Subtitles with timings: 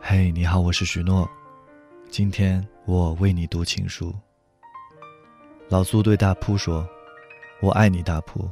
[0.00, 1.28] 嘿，你好，我是许诺。
[2.10, 4.14] 今天我为你读情书。
[5.68, 6.88] 老苏对大扑说
[7.60, 8.48] ：“我爱你，大扑。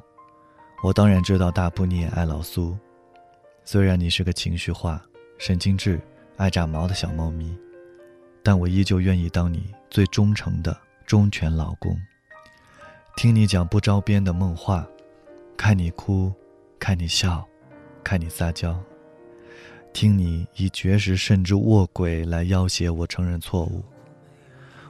[0.82, 2.76] 我当然知道大扑你也爱老苏。
[3.64, 5.02] 虽然你是个情绪化、
[5.38, 5.98] 神经质、
[6.36, 7.56] 爱炸毛的小猫咪，
[8.42, 11.98] 但我依旧愿意当你最忠诚的忠犬老公。
[13.16, 14.86] 听你讲不着边的梦话，
[15.56, 16.30] 看你哭，
[16.78, 17.48] 看你笑，
[18.06, 18.80] 看你撒娇。”
[19.92, 23.82] 听你以绝食甚至卧轨来要挟我承认错误，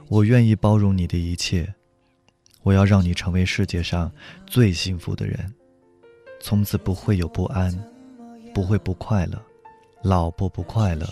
[0.09, 1.73] 我愿意包容你的一切，
[2.61, 4.11] 我要让你成为世界上
[4.45, 5.51] 最幸福的人，
[6.41, 7.73] 从此不会有不安，
[8.53, 9.41] 不会不快乐，
[10.03, 11.07] 老婆不快乐，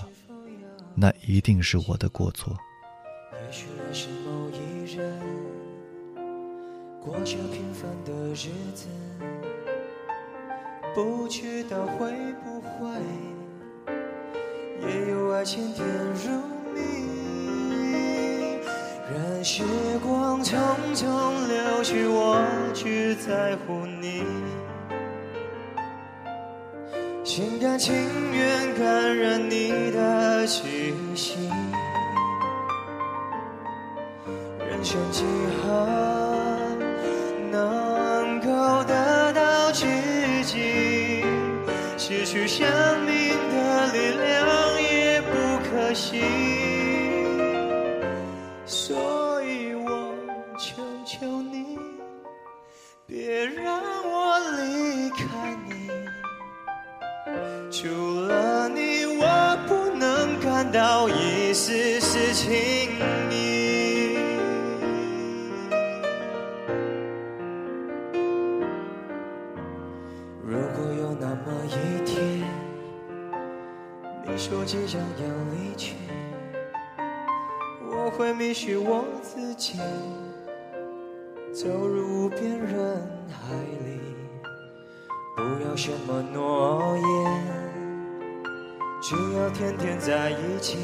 [0.93, 2.53] 那一定是我的过错。
[3.31, 5.21] 也许认识某一人，
[7.01, 8.87] 过着平凡的日子，
[10.95, 12.09] 不知道会
[12.45, 12.87] 不会。
[14.81, 15.85] 也有爱情甜
[16.23, 16.31] 如
[16.73, 16.79] 蜜，
[19.11, 19.63] 任时
[20.01, 20.55] 光匆
[20.93, 21.03] 匆
[21.47, 22.37] 流去，我
[22.73, 24.23] 只在乎你，
[27.25, 27.93] 心甘情
[28.31, 31.49] 愿感染你的气息，
[42.07, 42.67] 失去生
[43.03, 45.33] 命的力量也不。
[45.67, 46.21] 可惜，
[48.65, 50.13] 所以我
[50.57, 51.77] 求求你，
[53.05, 55.89] 别让我离开你。
[57.71, 57.89] 除
[58.21, 62.49] 了你，我不能感到一丝丝情
[74.27, 75.95] 你说即将要离去，
[77.81, 79.77] 我会迷失我自己，
[81.53, 83.53] 走入无边人海
[83.85, 84.01] 里。
[85.35, 87.43] 不要什么诺言，
[89.01, 90.77] 只要天天在一起。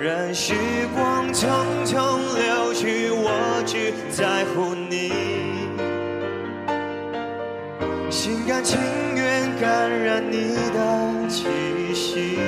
[0.00, 0.54] 任时
[0.94, 1.48] 光匆
[1.84, 1.96] 匆
[2.36, 5.10] 流去，我只在乎你，
[8.08, 8.78] 心甘情
[9.16, 11.48] 愿感染你的气
[11.92, 12.38] 息。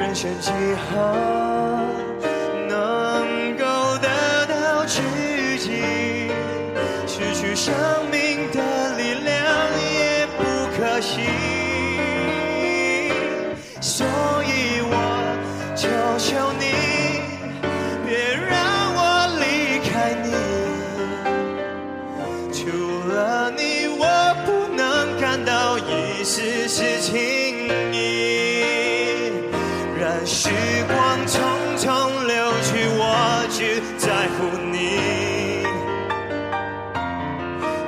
[0.00, 1.86] 人生几何
[2.68, 3.64] 能够
[3.98, 5.00] 得到知
[5.58, 6.28] 己？
[7.06, 7.72] 失去生
[8.10, 9.38] 命的力量
[9.80, 10.42] 也不
[10.76, 11.69] 可惜。
[26.32, 27.12] 丝丝情
[27.92, 28.62] 意。
[29.98, 30.48] 任时
[30.86, 30.94] 光
[31.26, 31.40] 匆
[31.76, 31.88] 匆
[32.24, 33.02] 流去，我
[33.50, 34.38] 只在乎
[34.70, 34.78] 你，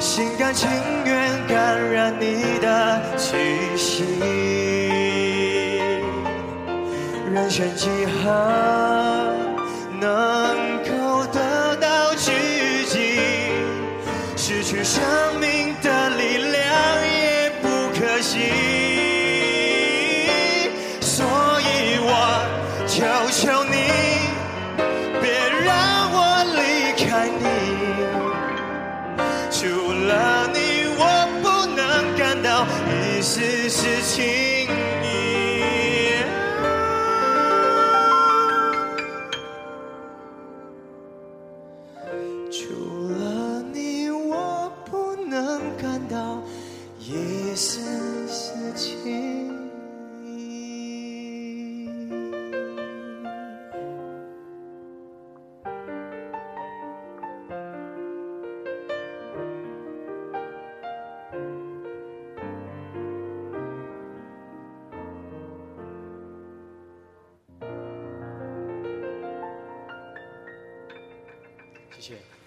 [0.00, 0.68] 心甘情
[1.04, 1.52] 愿感
[1.92, 3.36] 染你的气
[3.76, 4.02] 息。
[7.32, 8.22] 人生几何
[10.00, 10.02] 能
[10.82, 10.90] 够
[11.32, 12.32] 得到知
[12.88, 12.98] 己？
[14.36, 15.00] 失去生
[15.40, 15.51] 命
[27.12, 27.44] 开你。
[29.50, 31.46] 除了你，我不
[31.76, 34.61] 能感到一丝丝情。
[71.98, 72.41] 谢谢。